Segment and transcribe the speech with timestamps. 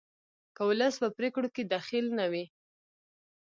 [0.55, 2.45] که ولس په پریکړو کې دخیل نه وي